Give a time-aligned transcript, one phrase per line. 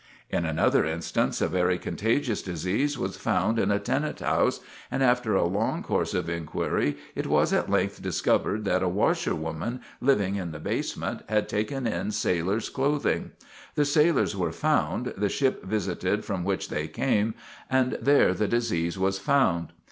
[0.31, 5.35] In another instance a very contagious disease was found in a tenant house, and after
[5.35, 10.37] a long course of inquiry it was at length discovered that a washer woman, living
[10.37, 13.33] in the basement, had taken in sailors' clothing.
[13.75, 17.35] The sailors were found, the ship visited from which they came,
[17.69, 19.71] and there the disease was found.